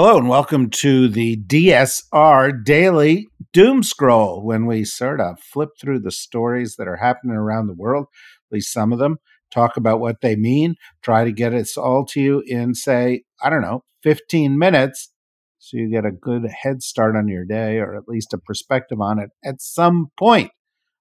Hello 0.00 0.16
and 0.16 0.28
welcome 0.28 0.70
to 0.70 1.08
the 1.08 1.36
DSR 1.38 2.64
Daily 2.64 3.26
Doom 3.52 3.82
Scroll. 3.82 4.44
When 4.44 4.66
we 4.66 4.84
sort 4.84 5.20
of 5.20 5.40
flip 5.40 5.70
through 5.76 5.98
the 5.98 6.12
stories 6.12 6.76
that 6.76 6.86
are 6.86 6.98
happening 6.98 7.34
around 7.34 7.66
the 7.66 7.74
world, 7.74 8.06
at 8.48 8.54
least 8.54 8.72
some 8.72 8.92
of 8.92 9.00
them, 9.00 9.16
talk 9.50 9.76
about 9.76 9.98
what 9.98 10.20
they 10.20 10.36
mean, 10.36 10.76
try 11.02 11.24
to 11.24 11.32
get 11.32 11.52
it 11.52 11.68
all 11.76 12.06
to 12.10 12.20
you 12.20 12.44
in, 12.46 12.76
say, 12.76 13.24
I 13.42 13.50
don't 13.50 13.60
know, 13.60 13.82
15 14.04 14.56
minutes, 14.56 15.12
so 15.58 15.76
you 15.78 15.90
get 15.90 16.06
a 16.06 16.12
good 16.12 16.46
head 16.62 16.80
start 16.80 17.16
on 17.16 17.26
your 17.26 17.44
day 17.44 17.78
or 17.78 17.96
at 17.96 18.06
least 18.06 18.32
a 18.32 18.38
perspective 18.38 19.00
on 19.00 19.18
it 19.18 19.30
at 19.44 19.60
some 19.60 20.12
point. 20.16 20.52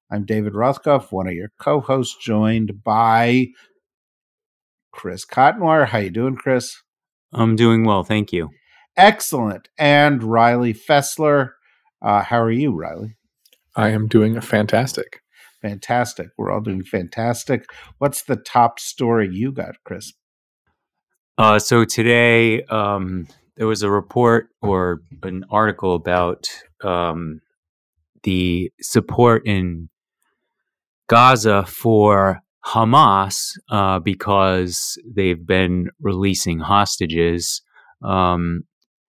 I'm 0.10 0.26
David 0.26 0.54
Rothkopf, 0.54 1.12
one 1.12 1.28
of 1.28 1.34
your 1.34 1.52
co-hosts, 1.60 2.18
joined 2.20 2.84
by 2.84 3.50
Chris 4.92 5.24
Cotnoir. 5.24 5.86
How 5.86 6.00
you 6.00 6.10
doing, 6.10 6.36
Chris? 6.36 6.82
I'm 7.32 7.56
doing 7.56 7.84
well, 7.84 8.04
thank 8.04 8.34
you. 8.34 8.50
Excellent. 8.98 9.70
And 9.78 10.24
Riley 10.24 10.74
Fessler. 10.74 11.52
Uh, 12.02 12.24
how 12.24 12.42
are 12.42 12.52
you, 12.52 12.74
Riley? 12.74 13.16
I 13.76 13.90
am 13.90 14.08
doing 14.08 14.42
fantastic. 14.42 15.22
Fantastic. 15.62 16.30
We're 16.38 16.52
all 16.52 16.62
doing 16.62 16.84
fantastic. 16.84 17.70
What's 18.00 18.24
the 18.24 18.36
top 18.36 18.80
story 18.80 19.30
you 19.32 19.52
got, 19.52 19.76
Chris? 19.84 20.14
Uh, 21.38 21.60
so 21.60 21.86
today 21.86 22.64
um, 22.64 23.28
there 23.56 23.68
was 23.68 23.84
a 23.84 23.92
report 23.92 24.50
or 24.62 25.02
an 25.22 25.46
article 25.52 25.94
about 25.94 26.50
um, 26.84 27.42
the 28.24 28.72
support 28.82 29.46
in 29.46 29.90
Gaza 31.08 31.64
for 31.66 32.42
Hamas 32.66 33.52
uh, 33.70 34.00
because 34.00 35.00
they've 35.06 35.46
been 35.46 35.90
releasing 36.02 36.60
hostages. 36.60 37.62
Um, 38.04 38.64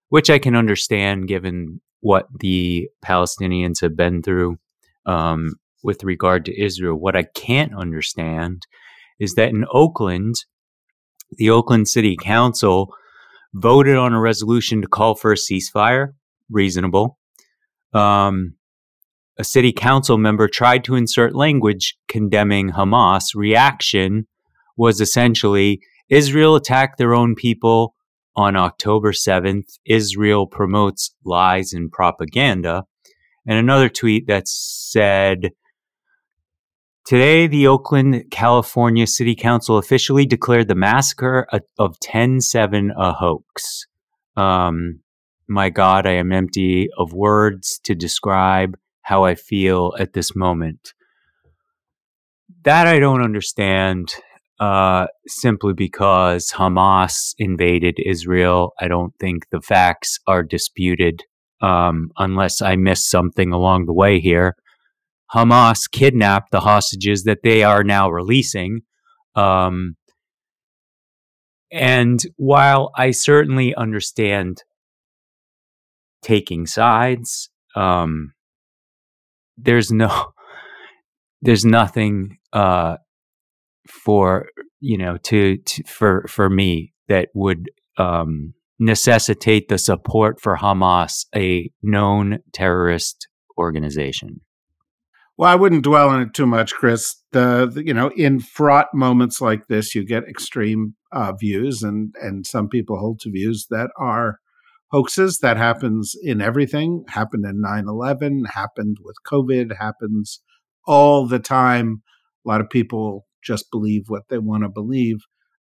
which 0.09 0.31
I 0.31 0.39
can 0.39 0.55
understand 0.55 1.29
given 1.29 1.81
what 2.01 2.27
the 2.41 2.89
Palestinians 3.05 3.81
have 3.81 3.97
been 3.97 4.23
through 4.23 4.59
um, 5.07 5.55
with 5.83 6.05
regard 6.05 6.45
to 6.45 6.61
Israel. 6.61 6.97
What 6.97 7.17
I 7.17 7.25
can't 7.35 7.75
understand 7.75 8.67
is 9.19 9.35
that 9.35 9.51
in 9.51 9.65
Oakland, 9.73 10.37
the 11.33 11.51
Oakland 11.51 11.89
City 11.89 12.17
Council 12.17 12.95
voted 13.55 13.97
on 13.97 14.13
a 14.13 14.21
resolution 14.21 14.83
to 14.83 14.89
call 14.89 15.15
for 15.15 15.33
a 15.33 15.37
ceasefire. 15.37 16.13
Reasonable. 16.51 17.19
Um, 17.93 18.55
a 19.39 19.45
city 19.45 19.73
council 19.73 20.19
member 20.19 20.49
tried 20.49 20.85
to 20.85 20.95
insert 20.95 21.35
language 21.35 21.97
condemning 22.09 22.71
Hamas. 22.71 23.35
Reaction 23.35 24.27
was 24.77 25.01
essentially 25.01 25.81
Israel 26.09 26.57
attacked 26.57 26.99
their 26.99 27.15
own 27.15 27.35
people 27.35 27.95
on 28.39 28.55
October 28.55 29.11
7th, 29.11 29.81
Israel 29.85 30.47
promotes 30.47 31.13
lies 31.25 31.73
and 31.73 31.91
propaganda. 31.91 32.85
And 33.45 33.59
another 33.59 33.89
tweet 33.89 34.29
that 34.29 34.47
said, 34.47 35.51
Today, 37.05 37.49
the 37.49 37.67
Oakland, 37.67 38.31
California 38.31 39.09
City 39.09 39.35
Council 39.35 39.77
officially 39.77 40.25
declared 40.25 40.69
the 40.69 40.77
massacre 40.77 41.49
of 41.81 41.99
10 41.99 42.41
7 42.41 42.93
a 42.97 43.13
hoax. 43.13 43.87
Um, 44.37 45.01
my 45.49 45.69
God, 45.69 46.07
I 46.07 46.13
am 46.13 46.31
empty 46.31 46.91
of 46.97 47.13
words 47.13 47.81
to 47.85 47.97
describe 47.97 48.79
how 49.03 49.25
I 49.25 49.35
feel 49.35 49.95
at 49.99 50.13
this 50.13 50.37
moment. 50.37 50.93
That 52.63 52.87
I 52.87 53.01
don't 53.01 53.25
understand 53.25 54.15
uh, 54.61 55.07
simply 55.27 55.73
because 55.73 56.51
Hamas 56.53 57.35
invaded 57.39 57.99
Israel. 58.05 58.73
I 58.81 58.89
don't 58.89 59.13
think 59.21 59.49
the 59.51 59.61
facts 59.61 60.19
are 60.27 60.43
disputed, 60.43 61.23
um, 61.61 62.11
unless 62.19 62.61
I 62.61 62.77
missed 62.77 63.11
something 63.11 63.53
along 63.53 63.87
the 63.87 63.93
way 63.93 64.21
here. 64.21 64.57
Hamas 65.33 65.91
kidnapped 65.91 66.51
the 66.51 66.61
hostages 66.61 67.25
that 67.25 67.43
they 67.43 67.63
are 67.63 67.85
now 67.85 68.11
releasing. 68.11 68.81
Um, 69.35 69.97
and 71.71 72.21
while 72.37 72.91
I 72.97 73.11
certainly 73.11 73.75
understand 73.75 74.63
taking 76.23 76.67
sides, 76.67 77.51
um, 77.77 78.33
there's 79.57 79.93
no, 79.93 80.33
there's 81.43 81.65
nothing 81.65 82.39
uh, 82.53 82.97
for 83.89 84.49
you 84.81 84.99
know 84.99 85.17
to, 85.19 85.57
to 85.57 85.83
for 85.85 86.27
for 86.29 86.49
me 86.49 86.93
that 87.09 87.29
would 87.35 87.71
um, 87.97 88.55
necessitate 88.79 89.69
the 89.69 89.79
support 89.79 90.41
for 90.41 90.57
Hamas, 90.57 91.27
a 91.35 91.71
known 91.83 92.39
terrorist 92.53 93.29
organization. 93.59 94.41
Well, 95.37 95.51
I 95.51 95.55
wouldn't 95.55 95.85
dwell 95.85 96.09
on 96.09 96.21
it 96.21 96.35
too 96.35 96.47
much, 96.47 96.75
Chris. 96.75 97.17
The, 97.31 97.71
the 97.73 97.87
you 97.87 97.95
know, 97.95 98.11
in 98.17 98.41
fraught 98.41 98.89
moments 98.93 99.41
like 99.41 99.69
this, 99.69 99.95
you 99.95 100.05
get 100.05 100.25
extreme 100.25 100.97
uh, 101.13 101.33
views, 101.33 101.83
and 101.83 102.13
and 102.21 102.45
some 102.47 102.69
people 102.69 102.99
hold 102.99 103.21
to 103.21 103.31
views 103.31 103.67
that 103.71 103.91
are 103.97 104.39
hoaxes. 104.91 105.39
That 105.39 105.57
happens 105.57 106.17
in 106.21 106.41
everything. 106.41 107.05
Happened 107.09 107.45
in 107.45 107.63
9-11, 107.63 108.49
Happened 108.49 108.97
with 109.01 109.17
COVID. 109.31 109.77
Happens 109.79 110.41
all 110.87 111.29
the 111.29 111.39
time. 111.39 112.03
A 112.45 112.49
lot 112.49 112.61
of 112.61 112.69
people 112.69 113.28
just 113.49 113.71
believe 113.73 114.05
what 114.09 114.29
they 114.29 114.39
want 114.39 114.63
to 114.63 114.69
believe. 114.69 115.17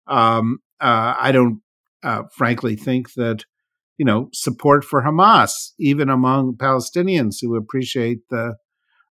Um, 0.06 0.58
uh, 0.80 1.14
I 1.18 1.32
don't, 1.32 1.60
uh, 2.02 2.24
frankly, 2.36 2.76
think 2.76 3.14
that 3.14 3.44
you 3.96 4.04
know 4.04 4.28
support 4.32 4.84
for 4.84 5.02
Hamas, 5.02 5.72
even 5.80 6.08
among 6.08 6.56
Palestinians 6.56 7.36
who 7.40 7.56
appreciate 7.56 8.20
the 8.30 8.54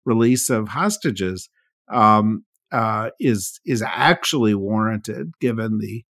release 0.06 0.50
of 0.50 0.70
hostages, 0.70 1.50
um, 1.92 2.46
uh, 2.72 3.10
is 3.20 3.60
is 3.66 3.82
actually 3.82 4.54
warranted 4.54 5.32
given 5.40 5.80
the 5.80 6.04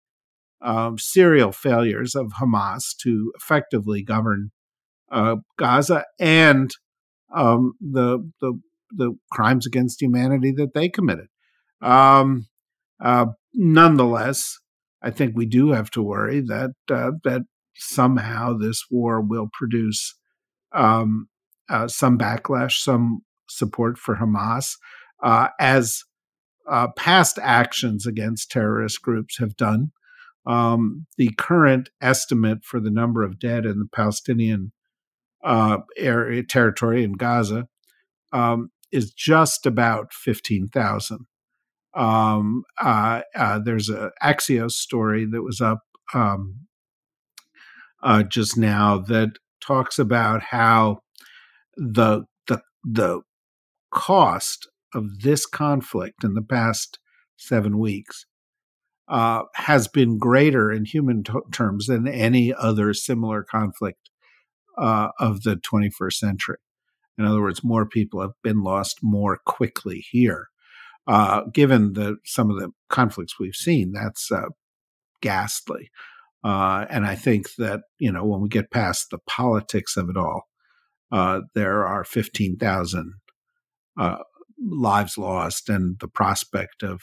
um, 0.61 0.97
serial 0.97 1.51
failures 1.51 2.15
of 2.15 2.33
Hamas 2.41 2.95
to 3.03 3.31
effectively 3.37 4.03
govern 4.03 4.51
uh, 5.11 5.37
Gaza 5.57 6.03
and 6.19 6.71
um, 7.33 7.73
the 7.79 8.29
the 8.41 8.59
the 8.91 9.13
crimes 9.31 9.65
against 9.65 10.01
humanity 10.01 10.51
that 10.57 10.73
they 10.73 10.89
committed. 10.89 11.27
Um, 11.81 12.47
uh, 13.03 13.27
nonetheless, 13.53 14.57
I 15.01 15.11
think 15.11 15.35
we 15.35 15.45
do 15.45 15.71
have 15.71 15.91
to 15.91 16.01
worry 16.01 16.41
that 16.41 16.71
uh, 16.89 17.11
that 17.23 17.41
somehow 17.75 18.57
this 18.57 18.85
war 18.89 19.21
will 19.21 19.49
produce 19.51 20.15
um, 20.73 21.27
uh, 21.69 21.87
some 21.87 22.17
backlash, 22.17 22.79
some 22.79 23.19
support 23.47 23.97
for 23.97 24.15
Hamas, 24.15 24.77
uh, 25.21 25.49
as 25.59 26.03
uh, 26.69 26.87
past 26.97 27.37
actions 27.41 28.07
against 28.07 28.51
terrorist 28.51 29.01
groups 29.01 29.37
have 29.37 29.55
done. 29.55 29.91
Um, 30.47 31.07
the 31.17 31.31
current 31.37 31.89
estimate 32.01 32.63
for 32.63 32.79
the 32.79 32.91
number 32.91 33.23
of 33.23 33.39
dead 33.39 33.65
in 33.65 33.79
the 33.79 33.89
Palestinian 33.91 34.71
uh, 35.43 35.79
area 35.97 36.43
territory 36.43 37.03
in 37.03 37.13
Gaza 37.13 37.67
um, 38.31 38.71
is 38.91 39.11
just 39.11 39.65
about 39.65 40.13
fifteen 40.13 40.67
thousand. 40.67 41.25
Um, 41.95 42.63
uh, 42.81 43.21
uh, 43.35 43.59
there's 43.59 43.89
a 43.89 44.11
Axios 44.21 44.71
story 44.71 45.25
that 45.25 45.43
was 45.43 45.61
up 45.61 45.79
um, 46.13 46.67
uh, 48.03 48.23
just 48.23 48.57
now 48.57 48.97
that 48.97 49.29
talks 49.61 49.97
about 49.97 50.43
how 50.43 50.99
the 51.77 52.23
the 52.47 52.61
the 52.83 53.21
cost 53.91 54.67
of 54.93 55.21
this 55.21 55.45
conflict 55.45 56.23
in 56.23 56.33
the 56.33 56.41
past 56.41 56.99
seven 57.37 57.79
weeks 57.79 58.25
uh, 59.07 59.43
has 59.55 59.87
been 59.87 60.17
greater 60.17 60.71
in 60.71 60.85
human 60.85 61.23
t- 61.23 61.33
terms 61.51 61.87
than 61.87 62.07
any 62.07 62.53
other 62.53 62.93
similar 62.93 63.43
conflict 63.43 64.09
uh, 64.77 65.09
of 65.19 65.43
the 65.43 65.55
21st 65.55 66.13
century. 66.13 66.57
In 67.17 67.25
other 67.25 67.41
words, 67.41 67.63
more 67.63 67.85
people 67.85 68.21
have 68.21 68.33
been 68.43 68.63
lost 68.63 68.99
more 69.01 69.39
quickly 69.45 70.03
here. 70.09 70.49
Uh, 71.07 71.41
given 71.53 71.93
the 71.93 72.17
some 72.25 72.49
of 72.49 72.59
the 72.59 72.71
conflicts 72.89 73.39
we've 73.39 73.55
seen, 73.55 73.91
that's 73.91 74.31
uh, 74.31 74.47
ghastly. 75.21 75.89
Uh, 76.43 76.85
and 76.89 77.05
I 77.05 77.15
think 77.15 77.55
that 77.57 77.81
you 77.99 78.11
know 78.11 78.25
when 78.25 78.41
we 78.41 78.49
get 78.49 78.71
past 78.71 79.09
the 79.09 79.19
politics 79.27 79.97
of 79.97 80.09
it 80.09 80.17
all, 80.17 80.43
uh, 81.11 81.41
there 81.53 81.85
are 81.85 82.03
15,000 82.03 83.13
uh, 83.99 84.17
lives 84.59 85.17
lost 85.17 85.69
and 85.69 85.97
the 85.99 86.07
prospect 86.07 86.83
of 86.83 87.01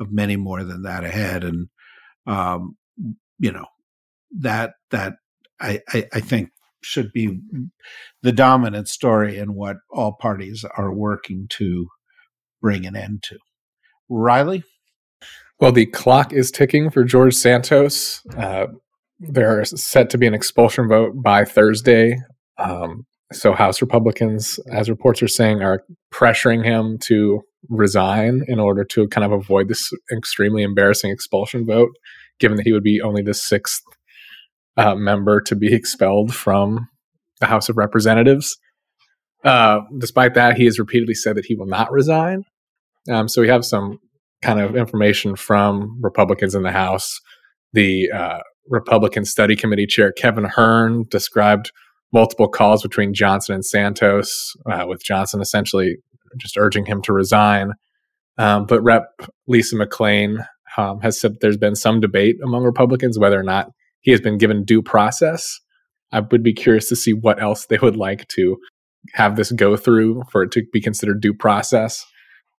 of 0.00 0.12
many 0.12 0.36
more 0.36 0.64
than 0.64 0.82
that 0.82 1.04
ahead. 1.04 1.44
And 1.44 1.68
um, 2.26 2.76
you 3.38 3.52
know 3.52 3.66
that 4.38 4.74
that 4.90 5.14
I, 5.60 5.80
I, 5.88 6.08
I 6.14 6.20
think 6.20 6.50
should 6.82 7.12
be 7.12 7.40
the 8.22 8.32
dominant 8.32 8.88
story 8.88 9.38
in 9.38 9.54
what 9.54 9.76
all 9.90 10.12
parties 10.12 10.64
are 10.76 10.92
working 10.92 11.46
to 11.50 11.86
bring 12.62 12.86
an 12.86 12.96
end 12.96 13.22
to. 13.24 13.36
Riley? 14.08 14.62
Well, 15.60 15.72
the 15.72 15.86
clock 15.86 16.32
is 16.32 16.50
ticking 16.50 16.90
for 16.90 17.04
George 17.04 17.34
Santos. 17.34 18.22
Uh, 18.36 18.66
there 19.20 19.60
is 19.60 19.70
set 19.76 20.10
to 20.10 20.18
be 20.18 20.26
an 20.26 20.34
expulsion 20.34 20.88
vote 20.88 21.12
by 21.22 21.44
Thursday. 21.44 22.16
Um, 22.58 23.04
so, 23.32 23.52
House 23.52 23.80
Republicans, 23.80 24.58
as 24.72 24.90
reports 24.90 25.22
are 25.22 25.28
saying, 25.28 25.62
are 25.62 25.84
pressuring 26.12 26.64
him 26.64 26.98
to 27.04 27.42
resign 27.68 28.42
in 28.48 28.58
order 28.58 28.84
to 28.84 29.06
kind 29.08 29.24
of 29.24 29.32
avoid 29.32 29.68
this 29.68 29.90
extremely 30.10 30.62
embarrassing 30.62 31.10
expulsion 31.10 31.64
vote, 31.64 31.90
given 32.40 32.56
that 32.56 32.64
he 32.64 32.72
would 32.72 32.82
be 32.82 33.00
only 33.00 33.22
the 33.22 33.34
sixth 33.34 33.82
uh, 34.76 34.94
member 34.94 35.40
to 35.40 35.54
be 35.54 35.72
expelled 35.72 36.34
from 36.34 36.88
the 37.40 37.46
House 37.46 37.68
of 37.68 37.76
Representatives. 37.76 38.56
Uh, 39.44 39.80
despite 39.98 40.34
that, 40.34 40.56
he 40.56 40.64
has 40.64 40.78
repeatedly 40.78 41.14
said 41.14 41.36
that 41.36 41.46
he 41.46 41.54
will 41.54 41.66
not 41.66 41.90
resign. 41.90 42.44
Um, 43.10 43.28
so 43.28 43.42
we 43.42 43.48
have 43.48 43.64
some 43.64 43.98
kind 44.42 44.60
of 44.60 44.76
information 44.76 45.36
from 45.36 45.98
Republicans 46.02 46.54
in 46.54 46.62
the 46.62 46.72
House. 46.72 47.20
The 47.72 48.10
uh, 48.10 48.40
Republican 48.68 49.24
Study 49.24 49.56
Committee 49.56 49.86
Chair 49.86 50.12
Kevin 50.12 50.44
Hern 50.44 51.04
described 51.10 51.72
multiple 52.12 52.48
calls 52.48 52.82
between 52.82 53.14
Johnson 53.14 53.54
and 53.54 53.64
Santos, 53.64 54.54
uh, 54.70 54.84
with 54.86 55.02
Johnson 55.02 55.40
essentially 55.40 55.96
just 56.38 56.56
urging 56.56 56.86
him 56.86 57.02
to 57.02 57.12
resign. 57.12 57.72
Um, 58.38 58.66
but 58.66 58.82
Rep. 58.82 59.04
Lisa 59.46 59.76
McClain 59.76 60.46
um, 60.76 61.00
has 61.00 61.20
said 61.20 61.36
there's 61.40 61.56
been 61.56 61.74
some 61.74 62.00
debate 62.00 62.36
among 62.42 62.64
Republicans 62.64 63.18
whether 63.18 63.38
or 63.38 63.42
not 63.44 63.70
he 64.00 64.10
has 64.10 64.20
been 64.20 64.38
given 64.38 64.64
due 64.64 64.82
process. 64.82 65.60
I 66.12 66.20
would 66.20 66.42
be 66.42 66.52
curious 66.52 66.88
to 66.88 66.96
see 66.96 67.12
what 67.12 67.40
else 67.42 67.66
they 67.66 67.78
would 67.78 67.96
like 67.96 68.28
to 68.28 68.56
have 69.14 69.36
this 69.36 69.52
go 69.52 69.76
through 69.76 70.22
for 70.30 70.42
it 70.42 70.52
to 70.52 70.62
be 70.72 70.80
considered 70.80 71.20
due 71.20 71.34
process. 71.34 72.04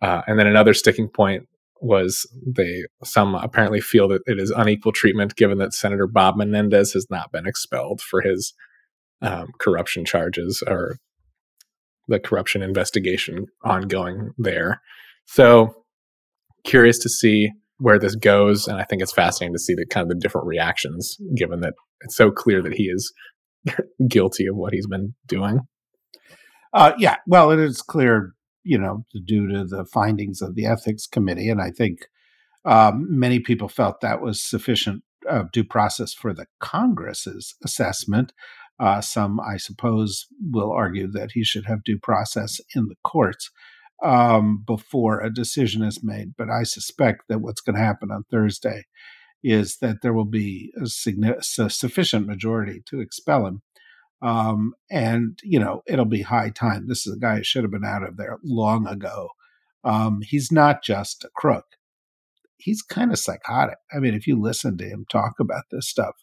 Uh, 0.03 0.21
and 0.27 0.37
then 0.37 0.47
another 0.47 0.73
sticking 0.73 1.07
point 1.07 1.47
was 1.81 2.27
they 2.45 2.83
some 3.03 3.35
apparently 3.35 3.81
feel 3.81 4.07
that 4.07 4.21
it 4.25 4.39
is 4.39 4.51
unequal 4.51 4.91
treatment 4.91 5.35
given 5.35 5.57
that 5.57 5.73
Senator 5.73 6.07
Bob 6.07 6.35
Menendez 6.37 6.93
has 6.93 7.07
not 7.09 7.31
been 7.31 7.47
expelled 7.47 8.01
for 8.01 8.21
his 8.21 8.53
um, 9.21 9.47
corruption 9.59 10.05
charges 10.05 10.61
or 10.67 10.97
the 12.07 12.19
corruption 12.19 12.61
investigation 12.61 13.47
ongoing 13.63 14.31
there. 14.37 14.81
So 15.25 15.73
curious 16.63 16.99
to 16.99 17.09
see 17.09 17.51
where 17.77 17.99
this 17.99 18.15
goes, 18.15 18.67
and 18.67 18.77
I 18.77 18.83
think 18.83 19.01
it's 19.01 19.13
fascinating 19.13 19.53
to 19.53 19.59
see 19.59 19.73
the 19.73 19.85
kind 19.85 20.03
of 20.03 20.09
the 20.09 20.19
different 20.19 20.47
reactions, 20.47 21.17
given 21.35 21.61
that 21.61 21.73
it's 22.01 22.15
so 22.15 22.31
clear 22.31 22.61
that 22.61 22.73
he 22.73 22.83
is 22.83 23.11
guilty 24.07 24.47
of 24.47 24.55
what 24.55 24.73
he's 24.73 24.87
been 24.87 25.15
doing. 25.27 25.61
Uh, 26.73 26.93
yeah, 26.97 27.17
well, 27.27 27.51
it 27.51 27.59
is 27.59 27.81
clear, 27.81 28.33
you 28.63 28.77
know, 28.77 29.05
due 29.25 29.47
to 29.47 29.65
the 29.65 29.85
findings 29.85 30.41
of 30.41 30.55
the 30.55 30.65
ethics 30.65 31.07
committee, 31.07 31.49
and 31.49 31.61
I 31.61 31.71
think 31.71 32.07
um, 32.65 33.05
many 33.09 33.39
people 33.39 33.67
felt 33.67 34.01
that 34.01 34.21
was 34.21 34.41
sufficient 34.41 35.03
uh, 35.29 35.43
due 35.51 35.63
process 35.63 36.13
for 36.13 36.33
the 36.33 36.47
Congress's 36.59 37.55
assessment. 37.63 38.33
Uh, 38.79 39.01
some, 39.01 39.39
I 39.39 39.57
suppose, 39.57 40.25
will 40.51 40.71
argue 40.71 41.07
that 41.11 41.31
he 41.33 41.43
should 41.43 41.65
have 41.65 41.83
due 41.83 41.99
process 41.99 42.59
in 42.75 42.87
the 42.87 42.95
courts 43.03 43.51
um, 44.03 44.63
before 44.65 45.21
a 45.21 45.33
decision 45.33 45.83
is 45.83 46.03
made. 46.03 46.33
But 46.37 46.49
I 46.49 46.63
suspect 46.63 47.23
that 47.29 47.39
what's 47.39 47.61
going 47.61 47.75
to 47.75 47.83
happen 47.83 48.11
on 48.11 48.25
Thursday 48.29 48.83
is 49.43 49.77
that 49.77 50.01
there 50.01 50.13
will 50.13 50.25
be 50.25 50.73
a, 50.77 50.83
a 50.83 51.69
sufficient 51.69 52.27
majority 52.27 52.81
to 52.87 52.99
expel 52.99 53.45
him. 53.45 53.61
Um, 54.23 54.73
and, 54.89 55.37
you 55.43 55.59
know, 55.59 55.83
it'll 55.85 56.05
be 56.05 56.21
high 56.21 56.49
time. 56.49 56.87
This 56.87 57.05
is 57.05 57.15
a 57.15 57.19
guy 57.19 57.37
who 57.37 57.43
should 57.43 57.63
have 57.63 57.71
been 57.71 57.83
out 57.85 58.03
of 58.03 58.15
there 58.15 58.37
long 58.43 58.87
ago. 58.87 59.29
Um, 59.83 60.21
he's 60.21 60.51
not 60.51 60.81
just 60.81 61.25
a 61.25 61.29
crook. 61.35 61.65
He's 62.55 62.81
kind 62.81 63.11
of 63.11 63.19
psychotic. 63.19 63.77
I 63.93 63.99
mean, 63.99 64.13
if 64.13 64.25
you 64.25 64.39
listen 64.39 64.77
to 64.77 64.85
him 64.85 65.05
talk 65.11 65.33
about 65.41 65.63
this 65.71 65.89
stuff, 65.89 66.15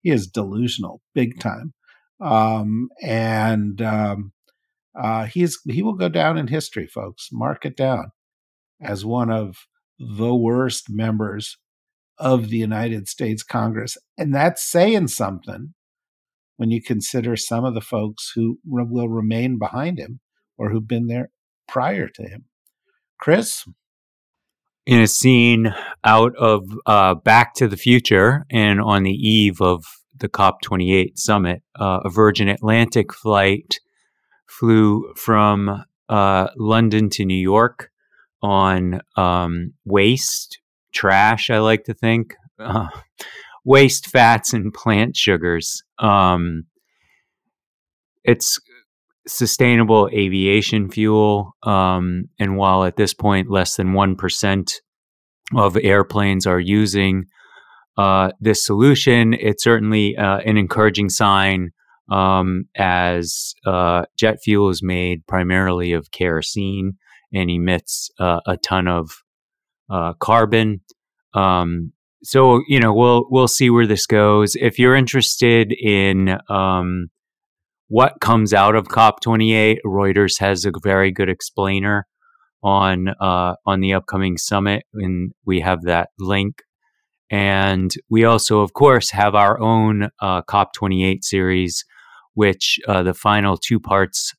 he 0.00 0.10
is 0.10 0.28
delusional 0.28 1.02
big 1.14 1.40
time. 1.40 1.74
Um, 2.20 2.90
and 3.02 3.82
um, 3.82 4.32
uh, 4.96 5.26
he 5.26 5.48
will 5.82 5.94
go 5.94 6.08
down 6.08 6.38
in 6.38 6.46
history, 6.46 6.86
folks. 6.86 7.28
Mark 7.32 7.66
it 7.66 7.76
down 7.76 8.12
as 8.80 9.04
one 9.04 9.30
of 9.30 9.56
the 9.98 10.34
worst 10.34 10.88
members 10.88 11.56
of 12.18 12.50
the 12.50 12.56
United 12.56 13.08
States 13.08 13.42
Congress, 13.42 13.96
and 14.16 14.34
that's 14.34 14.62
saying 14.62 15.08
something 15.08 15.74
when 16.58 16.70
you 16.70 16.82
consider 16.82 17.36
some 17.36 17.64
of 17.64 17.74
the 17.74 17.80
folks 17.80 18.32
who 18.34 18.58
re- 18.70 18.84
will 18.86 19.08
remain 19.08 19.58
behind 19.58 19.98
him 19.98 20.20
or 20.58 20.70
who've 20.70 20.86
been 20.86 21.06
there 21.06 21.30
prior 21.66 22.08
to 22.08 22.22
him. 22.22 22.44
Chris, 23.18 23.64
in 24.84 25.00
a 25.00 25.06
scene 25.06 25.72
out 26.04 26.34
of 26.36 26.64
uh, 26.84 27.14
Back 27.14 27.54
to 27.54 27.68
the 27.68 27.76
Future 27.76 28.44
and 28.50 28.80
on 28.80 29.04
the 29.04 29.12
eve 29.12 29.60
of 29.60 29.84
the 30.16 30.28
COP28 30.28 31.16
summit, 31.16 31.62
uh, 31.78 32.00
a 32.04 32.10
Virgin 32.10 32.48
Atlantic 32.48 33.14
flight 33.14 33.78
flew 34.46 35.12
from 35.14 35.84
uh, 36.08 36.48
London 36.56 37.08
to 37.10 37.24
New 37.24 37.40
York 37.40 37.90
on 38.42 39.00
um, 39.16 39.74
waste, 39.84 40.58
trash, 40.92 41.50
I 41.50 41.58
like 41.58 41.84
to 41.84 41.94
think, 41.94 42.34
uh, 42.58 42.88
waste 43.68 44.06
fats 44.06 44.54
and 44.54 44.72
plant 44.72 45.14
sugars. 45.14 45.82
Um, 45.98 46.64
it's 48.24 48.58
sustainable 49.26 50.08
aviation 50.10 50.90
fuel. 50.90 51.54
Um, 51.62 52.30
and 52.40 52.56
while 52.56 52.84
at 52.84 52.96
this 52.96 53.12
point 53.12 53.50
less 53.50 53.76
than 53.76 53.88
1% 53.92 54.72
of 55.54 55.76
airplanes 55.76 56.46
are 56.46 56.58
using 56.58 57.26
uh, 57.98 58.30
this 58.40 58.64
solution, 58.64 59.34
it's 59.34 59.62
certainly 59.64 60.16
uh, 60.16 60.38
an 60.38 60.56
encouraging 60.56 61.10
sign 61.10 61.72
um, 62.10 62.64
as 62.74 63.52
uh, 63.66 64.06
jet 64.16 64.38
fuel 64.42 64.70
is 64.70 64.82
made 64.82 65.26
primarily 65.26 65.92
of 65.92 66.10
kerosene 66.10 66.94
and 67.34 67.50
emits 67.50 68.10
uh, 68.18 68.40
a 68.46 68.56
ton 68.56 68.88
of 68.88 69.10
uh, 69.90 70.14
carbon. 70.14 70.80
Um, 71.34 71.92
so 72.22 72.62
you 72.68 72.80
know 72.80 72.92
we'll 72.92 73.26
we'll 73.30 73.48
see 73.48 73.70
where 73.70 73.86
this 73.86 74.06
goes. 74.06 74.56
If 74.56 74.78
you're 74.78 74.96
interested 74.96 75.72
in 75.72 76.38
um, 76.48 77.08
what 77.88 78.20
comes 78.20 78.52
out 78.52 78.74
of 78.74 78.88
COP28, 78.88 79.78
Reuters 79.84 80.40
has 80.40 80.64
a 80.64 80.72
very 80.82 81.12
good 81.12 81.28
explainer 81.28 82.06
on 82.62 83.08
uh, 83.20 83.54
on 83.66 83.80
the 83.80 83.94
upcoming 83.94 84.36
summit, 84.36 84.84
and 84.94 85.32
we 85.44 85.60
have 85.60 85.82
that 85.82 86.10
link. 86.18 86.62
And 87.30 87.90
we 88.08 88.24
also, 88.24 88.60
of 88.60 88.72
course, 88.72 89.10
have 89.10 89.34
our 89.34 89.60
own 89.60 90.08
uh, 90.22 90.40
COP28 90.42 91.22
series 91.22 91.84
which 92.38 92.78
uh, 92.86 93.02
the 93.02 93.14
final 93.14 93.56
two 93.56 93.80
parts 93.80 94.32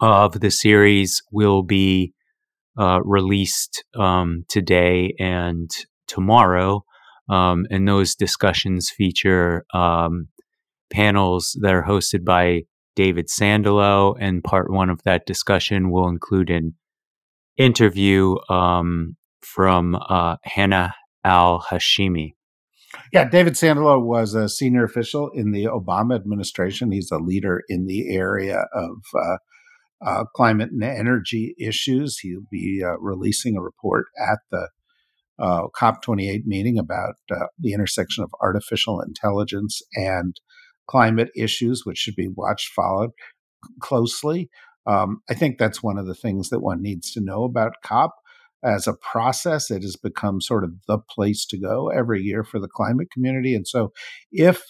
of 0.00 0.40
the 0.40 0.50
series 0.50 1.22
will 1.30 1.62
be 1.62 2.12
uh, 2.76 2.98
released 3.04 3.84
um, 3.94 4.44
today 4.48 5.14
and 5.20 5.70
tomorrow. 6.06 6.84
Um, 7.28 7.66
and 7.70 7.88
those 7.88 8.14
discussions 8.14 8.90
feature 8.90 9.64
um, 9.74 10.28
panels 10.90 11.58
that 11.62 11.74
are 11.74 11.82
hosted 11.82 12.24
by 12.24 12.62
David 12.94 13.28
Sandalow. 13.28 14.16
And 14.20 14.44
part 14.44 14.70
one 14.70 14.90
of 14.90 15.02
that 15.04 15.26
discussion 15.26 15.90
will 15.90 16.08
include 16.08 16.50
an 16.50 16.74
interview 17.56 18.36
um, 18.48 19.16
from 19.40 19.96
uh, 19.96 20.36
Hannah 20.44 20.94
Al 21.24 21.60
Hashimi. 21.60 22.34
Yeah, 23.12 23.28
David 23.28 23.54
Sandalow 23.54 24.02
was 24.02 24.34
a 24.34 24.48
senior 24.48 24.84
official 24.84 25.30
in 25.34 25.52
the 25.52 25.64
Obama 25.64 26.14
administration. 26.14 26.92
He's 26.92 27.10
a 27.10 27.18
leader 27.18 27.62
in 27.68 27.86
the 27.86 28.14
area 28.14 28.64
of 28.72 28.96
uh, 29.14 29.36
uh, 30.04 30.24
climate 30.34 30.70
and 30.70 30.82
energy 30.82 31.54
issues. 31.58 32.18
He'll 32.18 32.46
be 32.50 32.82
uh, 32.84 32.98
releasing 32.98 33.56
a 33.56 33.62
report 33.62 34.06
at 34.20 34.38
the 34.50 34.68
uh, 35.38 35.64
COP28 35.78 36.44
meeting 36.46 36.78
about 36.78 37.16
uh, 37.30 37.46
the 37.58 37.72
intersection 37.72 38.24
of 38.24 38.34
artificial 38.40 39.00
intelligence 39.00 39.82
and 39.94 40.40
climate 40.88 41.30
issues, 41.36 41.84
which 41.84 41.98
should 41.98 42.16
be 42.16 42.28
watched, 42.28 42.72
followed 42.72 43.10
closely. 43.80 44.48
Um, 44.86 45.20
I 45.28 45.34
think 45.34 45.58
that's 45.58 45.82
one 45.82 45.98
of 45.98 46.06
the 46.06 46.14
things 46.14 46.48
that 46.50 46.60
one 46.60 46.80
needs 46.80 47.10
to 47.12 47.20
know 47.20 47.44
about 47.44 47.82
COP 47.84 48.12
as 48.64 48.86
a 48.86 48.94
process. 48.94 49.70
It 49.70 49.82
has 49.82 49.96
become 49.96 50.40
sort 50.40 50.64
of 50.64 50.74
the 50.86 50.98
place 50.98 51.44
to 51.46 51.58
go 51.58 51.88
every 51.88 52.22
year 52.22 52.44
for 52.44 52.60
the 52.60 52.68
climate 52.68 53.08
community. 53.12 53.54
And 53.54 53.66
so, 53.66 53.92
if 54.30 54.62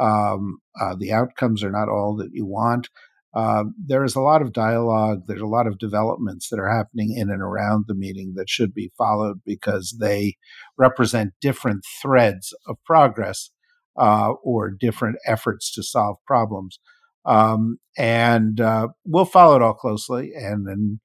um, 0.00 0.58
uh, 0.80 0.94
the 0.98 1.12
outcomes 1.12 1.62
are 1.62 1.70
not 1.70 1.88
all 1.88 2.16
that 2.16 2.30
you 2.32 2.46
want, 2.46 2.88
uh, 3.34 3.64
there 3.84 4.04
is 4.04 4.14
a 4.14 4.20
lot 4.20 4.42
of 4.42 4.52
dialogue. 4.52 5.22
There's 5.26 5.40
a 5.40 5.46
lot 5.46 5.66
of 5.66 5.78
developments 5.78 6.48
that 6.48 6.60
are 6.60 6.70
happening 6.70 7.16
in 7.16 7.30
and 7.30 7.42
around 7.42 7.86
the 7.88 7.94
meeting 7.94 8.34
that 8.36 8.48
should 8.48 8.72
be 8.72 8.92
followed 8.96 9.40
because 9.44 9.96
they 10.00 10.36
represent 10.78 11.34
different 11.40 11.84
threads 12.00 12.54
of 12.68 12.76
progress 12.84 13.50
uh, 13.98 14.32
or 14.42 14.70
different 14.70 15.16
efforts 15.26 15.72
to 15.74 15.82
solve 15.82 16.16
problems. 16.26 16.78
Um, 17.26 17.78
and 17.98 18.60
uh, 18.60 18.88
we'll 19.04 19.24
follow 19.24 19.56
it 19.56 19.62
all 19.62 19.74
closely, 19.74 20.32
and 20.34 20.68
then 20.68 21.00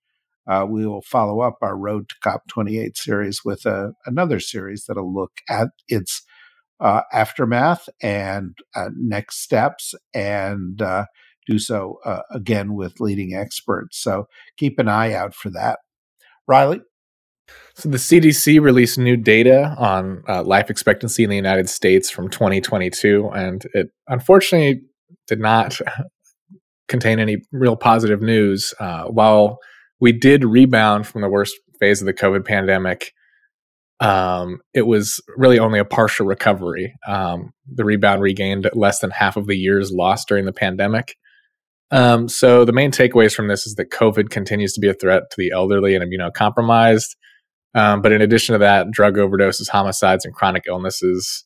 uh, 0.48 0.66
we 0.70 0.86
will 0.86 1.02
follow 1.02 1.42
up 1.42 1.58
our 1.62 1.78
Road 1.78 2.10
to 2.10 2.16
COP28 2.24 2.96
series 2.96 3.42
with 3.46 3.66
a, 3.66 3.70
uh, 3.70 3.92
another 4.06 4.40
series 4.40 4.86
that'll 4.86 5.14
look 5.14 5.32
at 5.50 5.70
its 5.88 6.24
uh, 6.80 7.02
aftermath 7.12 7.88
and 8.02 8.58
next 8.96 9.42
steps, 9.42 9.96
and 10.14 10.82
do 11.50 11.60
so 11.60 12.00
again 12.32 12.75
with 12.75 13.00
leading 13.00 13.34
experts. 13.34 13.98
So 14.01 14.27
keep 14.58 14.79
an 14.79 14.88
eye 14.88 15.13
out 15.13 15.34
for 15.34 15.50
that. 15.51 15.79
Riley? 16.48 16.82
So 17.75 17.89
the 17.89 17.98
CDC 17.98 18.62
released 18.62 18.98
new 18.98 19.15
data 19.15 19.75
on 19.77 20.24
uh, 20.27 20.44
life 20.44 20.70
expectancy 20.70 21.24
in 21.24 21.29
the 21.29 21.36
United 21.36 21.70
States 21.70 22.10
from 22.10 22.29
2022, 22.29 23.29
and 23.34 23.63
it 23.74 23.89
unfortunately 24.08 24.82
did 25.27 25.39
not 25.39 25.79
contain 26.88 27.20
any 27.20 27.38
real 27.51 27.75
positive 27.75 28.22
news. 28.22 28.74
Uh, 28.79 29.06
while 29.06 29.60
we 30.00 30.12
did 30.12 30.44
rebound 30.44 31.08
from 31.08 31.22
the 31.22 31.29
worst 31.29 31.56
phase 31.79 32.01
of 32.01 32.06
the 32.06 32.13
COVID 32.13 32.46
pandemic, 32.46 33.13
um, 34.01 34.60
it 34.74 34.84
was 34.84 35.22
really 35.38 35.60
only 35.60 35.79
a 35.79 35.86
partial 35.86 36.25
recovery. 36.25 36.94
Um, 37.08 37.51
the 37.65 37.86
rebound 37.86 38.22
regained 38.22 38.70
less 38.74 39.00
than 39.00 39.12
half 39.12 39.38
of 39.38 39.48
the 39.48 39.58
years 39.58 39.91
lost 39.91 40.27
during 40.27 40.46
the 40.46 40.53
pandemic. 40.53 41.15
Um, 41.91 42.27
so 42.29 42.65
the 42.65 42.74
main 42.74 42.91
takeaways 42.91 43.34
from 43.34 43.48
this 43.48 43.65
is 43.65 43.75
that 43.75 43.89
COVID 43.89 44.29
continues 44.29 44.74
to 44.74 44.79
be 44.79 44.89
a 44.89 44.93
threat 44.93 45.24
to 45.31 45.36
the 45.38 45.51
elderly 45.51 45.96
and 45.96 46.05
immunocompromised. 46.05 47.15
Um, 47.75 48.01
but 48.01 48.12
in 48.12 48.22
addition 48.22 48.53
to 48.53 48.60
that, 48.60 48.91
drug 48.91 49.15
overdoses, 49.15 49.69
homicides, 49.69 50.25
and 50.25 50.34
chronic 50.34 50.63
illnesses 50.67 51.46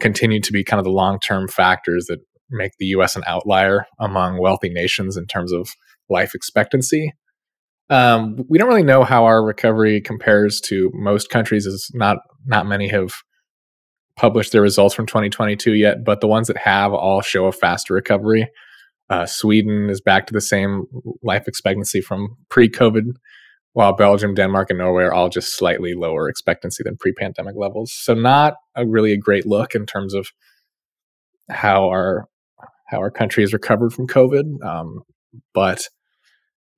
continue 0.00 0.40
to 0.40 0.52
be 0.52 0.64
kind 0.64 0.78
of 0.78 0.84
the 0.84 0.90
long 0.90 1.18
term 1.18 1.48
factors 1.48 2.06
that 2.06 2.20
make 2.50 2.72
the 2.78 2.86
US 2.86 3.16
an 3.16 3.22
outlier 3.26 3.86
among 3.98 4.40
wealthy 4.40 4.68
nations 4.68 5.16
in 5.16 5.26
terms 5.26 5.52
of 5.52 5.68
life 6.08 6.34
expectancy. 6.34 7.12
Um, 7.90 8.44
we 8.48 8.58
don't 8.58 8.68
really 8.68 8.82
know 8.82 9.04
how 9.04 9.24
our 9.24 9.42
recovery 9.42 10.00
compares 10.00 10.60
to 10.62 10.90
most 10.94 11.30
countries, 11.30 11.66
as 11.66 11.88
not 11.94 12.18
not 12.46 12.66
many 12.66 12.88
have 12.88 13.12
published 14.16 14.52
their 14.52 14.62
results 14.62 14.94
from 14.94 15.06
2022 15.06 15.74
yet, 15.74 16.04
but 16.04 16.20
the 16.20 16.26
ones 16.26 16.48
that 16.48 16.56
have 16.56 16.92
all 16.92 17.22
show 17.22 17.46
a 17.46 17.52
faster 17.52 17.94
recovery. 17.94 18.48
Uh, 19.10 19.26
Sweden 19.26 19.88
is 19.88 20.00
back 20.00 20.26
to 20.26 20.32
the 20.32 20.40
same 20.40 20.84
life 21.22 21.48
expectancy 21.48 22.00
from 22.00 22.36
pre-COVID, 22.50 23.14
while 23.72 23.92
Belgium, 23.94 24.34
Denmark, 24.34 24.70
and 24.70 24.78
Norway 24.78 25.04
are 25.04 25.12
all 25.12 25.28
just 25.28 25.56
slightly 25.56 25.94
lower 25.94 26.28
expectancy 26.28 26.82
than 26.82 26.96
pre-pandemic 26.96 27.54
levels. 27.56 27.92
So 27.92 28.14
not 28.14 28.54
a 28.74 28.86
really 28.86 29.12
a 29.12 29.16
great 29.18 29.46
look 29.46 29.74
in 29.74 29.86
terms 29.86 30.14
of 30.14 30.28
how 31.48 31.88
our 31.88 32.28
how 32.88 32.98
our 32.98 33.10
country 33.10 33.42
has 33.42 33.52
recovered 33.52 33.92
from 33.92 34.06
COVID. 34.06 34.64
Um, 34.64 35.02
but 35.54 35.88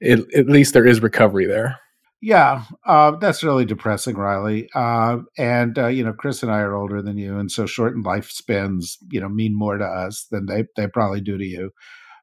it, 0.00 0.20
at 0.36 0.46
least 0.46 0.74
there 0.74 0.86
is 0.86 1.00
recovery 1.00 1.46
there. 1.46 1.78
Yeah, 2.22 2.64
uh, 2.84 3.12
that's 3.12 3.42
really 3.42 3.64
depressing, 3.64 4.16
Riley. 4.16 4.68
Uh, 4.74 5.18
and 5.38 5.78
uh, 5.78 5.86
you 5.86 6.04
know, 6.04 6.12
Chris 6.12 6.42
and 6.42 6.52
I 6.52 6.58
are 6.58 6.76
older 6.76 7.00
than 7.00 7.16
you, 7.16 7.38
and 7.38 7.50
so 7.50 7.64
shortened 7.64 8.04
lifespans, 8.04 8.96
you 9.10 9.20
know, 9.20 9.28
mean 9.28 9.56
more 9.56 9.78
to 9.78 9.84
us 9.84 10.26
than 10.30 10.46
they 10.46 10.64
they 10.76 10.86
probably 10.86 11.22
do 11.22 11.38
to 11.38 11.44
you. 11.46 11.70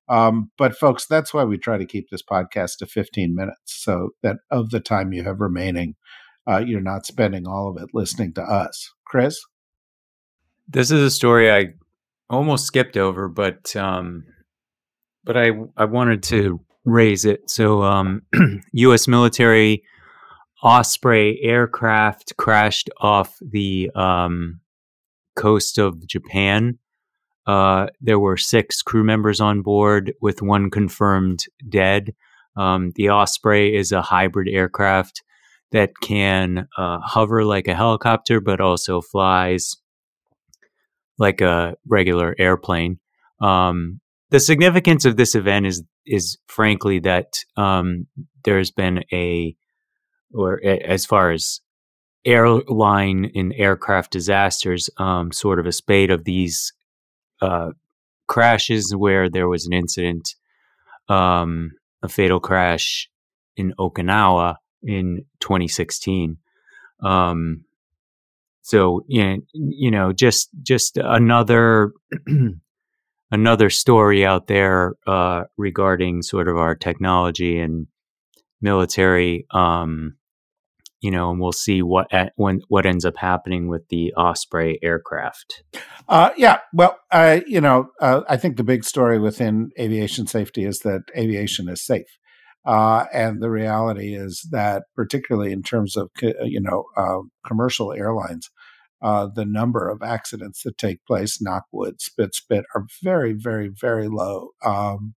Um, 0.10 0.52
but 0.58 0.76
folks, 0.76 1.06
that's 1.06 1.34
why 1.34 1.44
we 1.44 1.58
try 1.58 1.78
to 1.78 1.86
keep 1.86 2.10
this 2.10 2.24
podcast 2.24 2.78
to 2.78 2.86
15 2.86 3.36
minutes, 3.36 3.60
so 3.66 4.12
that 4.24 4.38
of 4.50 4.70
the 4.70 4.80
time 4.80 5.14
you 5.14 5.24
have 5.24 5.42
remaining, 5.42 5.96
uh, 6.50 6.60
you're 6.60 6.82
not 6.82 7.06
spending 7.06 7.46
all 7.46 7.70
of 7.70 7.82
it 7.82 7.90
listening 7.94 8.34
to 8.34 8.42
us. 8.42 8.92
Chris, 9.06 9.40
this 10.68 10.92
is 10.92 11.02
a 11.02 11.12
story 11.12 11.52
I 11.52 11.74
almost 12.30 12.66
skipped 12.66 12.98
over, 12.98 13.28
but 13.28 13.76
um, 13.76 14.24
but 15.24 15.38
I 15.38 15.52
I 15.76 15.86
wanted 15.86 16.24
to 16.24 16.62
raise 16.86 17.26
it. 17.26 17.50
So, 17.50 17.84
um, 17.84 18.22
U.S. 18.72 19.08
military 19.08 19.84
Osprey 20.64 21.40
aircraft 21.44 22.36
crashed 22.38 22.90
off 23.00 23.36
the 23.42 23.92
um, 23.96 24.60
coast 25.36 25.78
of 25.78 26.08
Japan. 26.08 26.80
Uh, 27.48 27.88
there 28.02 28.20
were 28.20 28.38
six 28.38 28.82
crew 28.82 29.04
members 29.04 29.40
on 29.40 29.62
board, 29.62 30.14
with 30.22 30.42
one 30.42 30.70
confirmed 30.70 31.46
dead. 31.70 32.14
Um, 32.58 32.92
the 32.96 33.10
Osprey 33.10 33.76
is 33.76 33.92
a 33.92 34.02
hybrid 34.02 34.50
aircraft 34.50 35.24
that 35.72 35.92
can 36.02 36.68
uh, 36.78 37.00
hover 37.00 37.46
like 37.46 37.68
a 37.68 37.76
helicopter, 37.76 38.42
but 38.42 38.60
also 38.60 39.02
flies 39.02 39.76
like 41.18 41.42
a 41.42 41.76
regular 41.88 42.36
airplane. 42.38 43.00
Um, 43.42 44.02
the 44.30 44.40
significance 44.40 45.06
of 45.06 45.16
this 45.16 45.36
event 45.36 45.66
is 45.66 45.84
is 46.06 46.38
frankly 46.48 47.00
that 47.00 47.40
um, 47.58 48.08
there's 48.44 48.72
been 48.72 49.04
a 49.12 49.56
or 50.34 50.62
a, 50.64 50.80
as 50.80 51.06
far 51.06 51.32
as 51.32 51.62
airline 52.26 53.32
and 53.36 53.54
aircraft 53.56 54.12
disasters, 54.12 54.90
um, 54.98 55.32
sort 55.32 55.60
of 55.60 55.66
a 55.66 55.72
spate 55.72 56.12
of 56.12 56.26
these 56.26 56.74
uh, 57.42 57.72
crashes 58.28 58.96
where 58.96 59.30
there 59.30 59.48
was 59.48 59.66
an 59.66 59.74
incident, 59.74 60.36
um, 61.10 61.72
a 62.04 62.10
fatal 62.10 62.40
crash 62.40 63.10
in 63.56 63.74
Okinawa 63.80 64.56
in 64.84 65.26
2016. 65.40 66.38
Um, 67.02 67.64
so 68.62 69.06
you 69.08 69.92
know, 69.92 70.12
just 70.12 70.50
just 70.62 70.98
another 70.98 71.94
another 73.32 73.70
story 73.70 74.26
out 74.26 74.48
there 74.48 74.96
uh, 75.08 75.44
regarding 75.56 76.22
sort 76.22 76.50
of 76.50 76.58
our 76.58 76.76
technology 76.76 77.60
and 77.60 77.88
military. 78.62 79.46
Um, 79.52 80.17
you 81.02 81.12
know, 81.12 81.30
and 81.32 81.40
we'll 81.40 81.52
see 81.52 81.82
what 81.82 82.12
at, 82.12 82.34
when 82.36 82.62
what 82.68 82.86
ends 82.86 83.06
up 83.06 83.18
happening 83.18 83.68
with 83.68 83.88
the 83.90 84.14
Osprey 84.16 84.80
aircraft. 84.82 85.64
Uh, 86.10 86.32
yeah, 86.38 86.60
well, 86.74 86.98
uh, 87.12 87.42
you 87.46 87.62
know, 87.62 87.90
uh, 88.02 88.22
I 88.28 88.38
think 88.38 88.58
the 88.58 88.64
big 88.64 88.84
story 88.84 89.20
within 89.20 89.72
aviation 89.80 90.28
safety 90.28 90.64
is 90.64 90.80
that 90.80 91.04
aviation 91.16 91.70
is 91.70 91.86
safe. 91.86 92.18
Uh, 92.66 93.06
and 93.14 93.42
the 93.42 93.50
reality 93.50 94.14
is 94.14 94.46
that, 94.52 94.84
particularly 94.96 95.54
in 95.54 95.64
terms 95.64 95.96
of 95.96 96.10
you 96.22 96.60
know 96.60 96.86
uh, 96.98 97.20
commercial 97.46 97.94
airlines, 97.94 98.50
uh, 99.02 99.28
the 99.34 99.46
number 99.46 99.90
of 99.90 100.02
accidents 100.02 100.64
that 100.64 100.78
take 100.78 101.06
place, 101.06 101.38
knockwood, 101.38 102.02
spit, 102.02 102.34
spit, 102.34 102.66
are 102.76 102.86
very, 103.04 103.34
very, 103.34 103.70
very 103.70 104.08
low 104.08 104.50
um, 104.66 105.14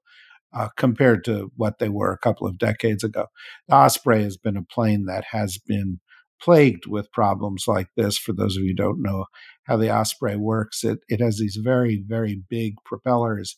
uh, 0.53 0.69
compared 0.77 1.25
to 1.25 1.51
what 1.57 1.79
they 1.79 1.89
were 1.89 2.13
a 2.13 2.19
couple 2.19 2.47
of 2.47 2.59
decades 2.59 3.05
ago. 3.05 3.27
The 3.69 3.75
Osprey 3.75 4.23
has 4.23 4.37
been 4.37 4.57
a 4.57 4.63
plane 4.63 5.07
that 5.07 5.25
has 5.31 5.59
been 5.59 6.01
plagued 6.43 6.87
with 6.87 7.13
problems 7.13 7.65
like 7.69 7.89
this. 7.97 8.17
For 8.19 8.33
those 8.33 8.57
of 8.57 8.63
you 8.63 8.71
who 8.71 8.75
don't 8.75 9.03
know 9.03 9.27
how 9.65 9.77
the 9.77 9.95
Osprey 9.95 10.37
works, 10.37 10.83
it, 10.85 11.01
it 11.09 11.21
has 11.21 11.39
these 11.39 11.59
very, 11.63 12.03
very 12.07 12.43
big 12.49 12.75
propellers 12.85 13.57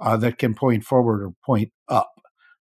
uh, 0.00 0.16
that 0.16 0.38
can 0.38 0.54
point 0.54 0.84
forward 0.84 1.22
or 1.22 1.34
point 1.44 1.70
up. 1.88 2.10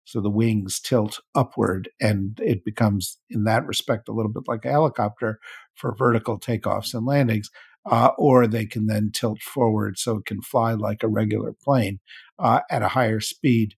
So 0.04 0.20
the 0.20 0.30
wings 0.30 0.80
tilt 0.80 1.20
upward, 1.36 1.90
and 2.02 2.38
it 2.42 2.66
becomes, 2.66 3.18
in 3.30 3.46
that 3.46 3.66
respect, 3.66 4.10
a 4.10 4.12
little 4.12 4.32
bit 4.32 4.44
like 4.48 4.66
a 4.66 4.72
helicopter 4.72 5.40
for 5.76 5.96
vertical 5.96 6.40
takeoffs 6.40 6.94
and 6.94 7.06
landings. 7.06 7.50
Uh, 7.90 8.12
or 8.20 8.46
they 8.46 8.64
can 8.64 8.86
then 8.86 9.10
tilt 9.12 9.42
forward 9.42 9.98
so 9.98 10.18
it 10.18 10.26
can 10.28 10.40
fly 10.40 10.74
like 10.74 11.02
a 11.02 11.08
regular 11.08 11.52
plane 11.64 12.00
uh, 12.42 12.62
at 12.70 12.82
a 12.82 12.90
higher 12.90 13.20
speed. 13.22 13.76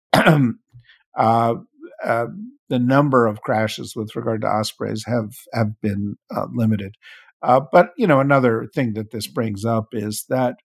uh, 0.12 0.50
uh, 1.16 2.26
the 2.68 2.78
number 2.78 3.26
of 3.26 3.42
crashes 3.42 3.94
with 3.96 4.14
regard 4.16 4.42
to 4.42 4.48
ospreys 4.48 5.04
have 5.06 5.32
have 5.52 5.80
been 5.82 6.16
uh, 6.34 6.46
limited. 6.52 6.94
Uh, 7.42 7.60
but 7.72 7.90
you 7.96 8.06
know, 8.06 8.20
another 8.20 8.68
thing 8.74 8.94
that 8.94 9.10
this 9.10 9.26
brings 9.26 9.64
up 9.64 9.88
is 9.92 10.24
that 10.28 10.56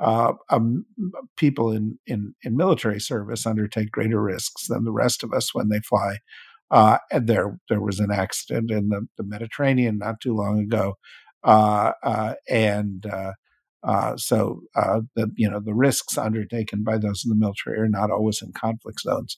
um, 0.00 0.84
people 1.36 1.70
in, 1.70 1.98
in 2.06 2.34
in 2.42 2.56
military 2.56 3.00
service 3.00 3.46
undertake 3.46 3.90
greater 3.90 4.20
risks 4.20 4.68
than 4.68 4.84
the 4.84 4.92
rest 4.92 5.22
of 5.22 5.32
us 5.32 5.54
when 5.54 5.68
they 5.68 5.80
fly. 5.80 6.18
Uh, 6.70 6.98
and 7.12 7.26
there 7.28 7.58
there 7.68 7.80
was 7.80 8.00
an 8.00 8.10
accident 8.10 8.70
in 8.70 8.88
the, 8.88 9.06
the 9.16 9.24
Mediterranean 9.24 9.98
not 9.98 10.20
too 10.20 10.34
long 10.34 10.58
ago, 10.58 10.94
uh, 11.44 11.92
uh, 12.02 12.34
and 12.48 13.06
uh, 13.86 14.16
so 14.16 14.60
the 14.74 15.30
you 15.36 15.48
know 15.50 15.60
the 15.60 15.74
risks 15.74 16.16
undertaken 16.18 16.82
by 16.84 16.98
those 16.98 17.24
in 17.24 17.28
the 17.28 17.36
military 17.36 17.78
are 17.78 17.88
not 17.88 18.10
always 18.10 18.42
in 18.42 18.52
conflict 18.52 19.00
zones, 19.00 19.36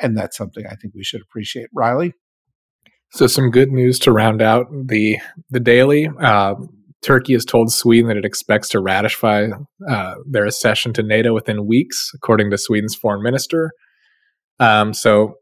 and 0.00 0.16
that's 0.16 0.36
something 0.36 0.64
I 0.66 0.74
think 0.74 0.94
we 0.94 1.04
should 1.04 1.22
appreciate. 1.22 1.68
Riley. 1.74 2.14
So 3.12 3.26
some 3.26 3.50
good 3.50 3.70
news 3.70 3.98
to 4.00 4.12
round 4.12 4.42
out 4.42 4.66
the 4.70 5.18
the 5.50 5.60
daily. 5.60 6.08
Uh, 6.20 6.54
Turkey 7.02 7.34
has 7.34 7.44
told 7.44 7.72
Sweden 7.72 8.08
that 8.08 8.16
it 8.16 8.24
expects 8.24 8.68
to 8.70 8.80
ratify 8.80 9.48
uh, 9.88 10.14
their 10.26 10.44
accession 10.44 10.92
to 10.94 11.02
NATO 11.02 11.32
within 11.32 11.66
weeks, 11.66 12.10
according 12.14 12.50
to 12.50 12.58
Sweden's 12.58 12.96
foreign 12.96 13.22
minister. 13.22 13.70
Um, 14.58 14.92
so, 14.92 15.34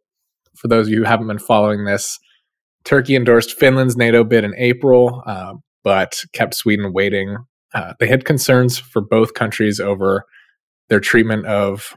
for 0.56 0.68
those 0.68 0.88
of 0.88 0.92
you 0.92 0.98
who 0.98 1.04
haven't 1.04 1.28
been 1.28 1.38
following 1.38 1.84
this, 1.84 2.18
Turkey 2.84 3.16
endorsed 3.16 3.58
Finland's 3.58 3.96
NATO 3.96 4.24
bid 4.24 4.44
in 4.44 4.54
April, 4.58 5.22
uh, 5.26 5.54
but 5.82 6.20
kept 6.32 6.54
Sweden 6.54 6.92
waiting. 6.92 7.38
Uh, 7.74 7.94
they 7.98 8.06
had 8.06 8.24
concerns 8.24 8.78
for 8.78 9.02
both 9.02 9.34
countries 9.34 9.80
over 9.80 10.24
their 10.88 11.00
treatment 11.00 11.44
of 11.46 11.96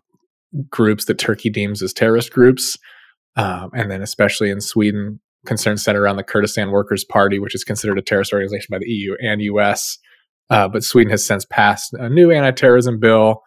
groups 0.69 1.05
that 1.05 1.19
Turkey 1.19 1.49
deems 1.49 1.81
as 1.81 1.93
terrorist 1.93 2.31
groups. 2.31 2.77
Um, 3.35 3.69
and 3.73 3.91
then, 3.91 4.01
especially 4.01 4.49
in 4.49 4.59
Sweden, 4.61 5.19
concerns 5.45 5.83
centered 5.83 6.01
around 6.01 6.17
the 6.17 6.23
Kurdistan 6.23 6.71
Workers' 6.71 7.05
Party, 7.05 7.39
which 7.39 7.53
is 7.53 7.63
considered 7.63 7.99
a 7.99 8.01
terrorist 8.01 8.33
organization 8.33 8.67
by 8.71 8.79
the 8.79 8.89
EU 8.89 9.15
and 9.21 9.41
US. 9.41 9.99
Uh, 10.49 10.67
but 10.67 10.83
Sweden 10.83 11.11
has 11.11 11.25
since 11.25 11.45
passed 11.45 11.93
a 11.93 12.09
new 12.09 12.31
anti 12.31 12.51
terrorism 12.51 12.99
bill 12.99 13.43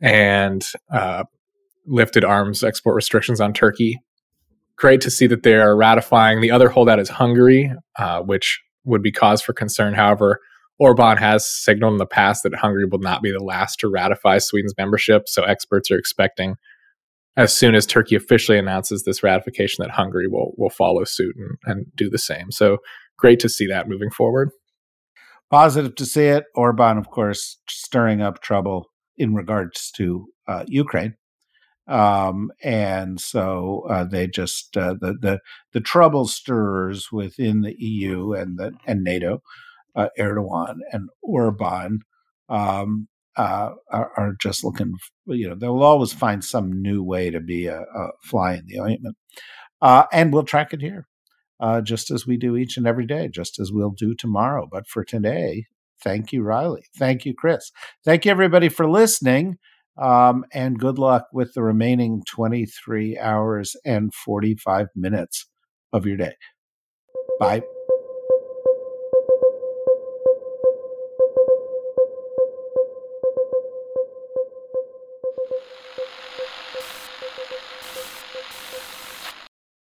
and 0.00 0.66
uh, 0.92 1.24
lifted 1.86 2.24
arms 2.24 2.64
export 2.64 2.96
restrictions 2.96 3.40
on 3.40 3.52
Turkey. 3.52 4.00
Great 4.76 5.00
to 5.02 5.10
see 5.10 5.26
that 5.26 5.42
they 5.42 5.54
are 5.54 5.76
ratifying. 5.76 6.40
The 6.40 6.50
other 6.50 6.70
holdout 6.70 6.98
is 6.98 7.10
Hungary, 7.10 7.72
uh, 7.98 8.22
which 8.22 8.60
would 8.84 9.02
be 9.02 9.12
cause 9.12 9.42
for 9.42 9.52
concern. 9.52 9.92
However, 9.94 10.40
Orban 10.80 11.18
has 11.18 11.46
signaled 11.46 11.92
in 11.92 11.98
the 11.98 12.06
past 12.06 12.42
that 12.42 12.54
Hungary 12.54 12.86
will 12.86 12.98
not 12.98 13.22
be 13.22 13.30
the 13.30 13.44
last 13.44 13.78
to 13.80 13.88
ratify 13.88 14.38
Sweden's 14.38 14.74
membership. 14.78 15.28
So 15.28 15.42
experts 15.44 15.90
are 15.90 15.98
expecting 15.98 16.56
as 17.36 17.52
soon 17.54 17.74
as 17.74 17.86
Turkey 17.86 18.16
officially 18.16 18.58
announces 18.58 19.04
this 19.04 19.22
ratification 19.22 19.82
that 19.84 19.92
Hungary 19.92 20.26
will 20.26 20.54
will 20.56 20.70
follow 20.70 21.04
suit 21.04 21.36
and, 21.36 21.58
and 21.64 21.86
do 21.94 22.08
the 22.08 22.18
same. 22.18 22.50
So 22.50 22.78
great 23.18 23.40
to 23.40 23.48
see 23.48 23.66
that 23.66 23.88
moving 23.88 24.10
forward. 24.10 24.50
Positive 25.50 25.94
to 25.96 26.06
see 26.06 26.26
it. 26.26 26.44
Orban, 26.54 26.96
of 26.96 27.10
course, 27.10 27.58
stirring 27.68 28.22
up 28.22 28.40
trouble 28.40 28.86
in 29.16 29.34
regards 29.34 29.90
to 29.92 30.28
uh, 30.48 30.64
Ukraine. 30.66 31.16
Um, 31.86 32.52
and 32.62 33.20
so 33.20 33.84
uh, 33.90 34.04
they 34.04 34.28
just 34.28 34.76
uh, 34.76 34.94
the 35.00 35.14
the 35.20 35.40
the 35.72 35.80
trouble 35.80 36.26
stirrers 36.26 37.12
within 37.12 37.60
the 37.62 37.74
EU 37.78 38.32
and 38.32 38.58
the 38.58 38.72
and 38.86 39.02
NATO, 39.02 39.42
uh, 39.94 40.08
Erdogan 40.18 40.78
and 40.92 41.08
Orban, 41.22 42.00
um, 42.48 43.08
uh, 43.36 43.70
are, 43.90 44.12
are, 44.16 44.34
just 44.40 44.64
looking, 44.64 44.94
you 45.26 45.48
know, 45.48 45.54
they'll 45.54 45.82
always 45.82 46.12
find 46.12 46.44
some 46.44 46.82
new 46.82 47.02
way 47.02 47.30
to 47.30 47.40
be 47.40 47.66
a, 47.66 47.80
a 47.80 48.08
fly 48.22 48.54
in 48.54 48.66
the 48.66 48.80
ointment. 48.80 49.16
Uh, 49.80 50.04
and 50.12 50.32
we'll 50.32 50.42
track 50.42 50.72
it 50.72 50.80
here, 50.80 51.06
uh, 51.60 51.80
just 51.80 52.10
as 52.10 52.26
we 52.26 52.36
do 52.36 52.56
each 52.56 52.76
and 52.76 52.86
every 52.86 53.06
day, 53.06 53.28
just 53.28 53.58
as 53.58 53.72
we'll 53.72 53.94
do 53.96 54.14
tomorrow. 54.14 54.68
But 54.70 54.86
for 54.88 55.04
today, 55.04 55.66
thank 56.02 56.32
you, 56.32 56.42
Riley. 56.42 56.84
Thank 56.98 57.24
you, 57.24 57.34
Chris. 57.34 57.70
Thank 58.04 58.24
you, 58.24 58.30
everybody, 58.30 58.68
for 58.68 58.90
listening. 58.90 59.58
Um, 59.96 60.44
and 60.52 60.78
good 60.78 60.98
luck 60.98 61.26
with 61.32 61.54
the 61.54 61.62
remaining 61.62 62.22
23 62.28 63.18
hours 63.18 63.76
and 63.84 64.12
45 64.14 64.88
minutes 64.96 65.46
of 65.92 66.06
your 66.06 66.16
day. 66.16 66.34
Bye. 67.38 67.62